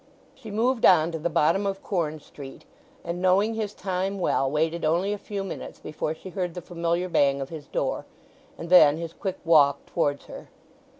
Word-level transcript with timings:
She 0.33 0.49
moved 0.49 0.83
on 0.83 1.11
to 1.11 1.19
the 1.19 1.29
bottom 1.29 1.67
of 1.67 1.83
Corn 1.83 2.19
Street, 2.19 2.65
and, 3.03 3.21
knowing 3.21 3.53
his 3.53 3.75
time 3.75 4.17
well, 4.17 4.49
waited 4.49 4.83
only 4.83 5.13
a 5.13 5.19
few 5.19 5.43
minutes 5.43 5.77
before 5.77 6.15
she 6.15 6.29
heard 6.31 6.55
the 6.55 6.61
familiar 6.63 7.07
bang 7.07 7.39
of 7.39 7.49
his 7.49 7.67
door, 7.67 8.07
and 8.57 8.71
then 8.71 8.97
his 8.97 9.13
quick 9.13 9.37
walk 9.45 9.85
towards 9.85 10.25
her. 10.25 10.47